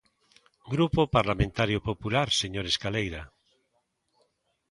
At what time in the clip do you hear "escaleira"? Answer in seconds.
2.73-3.23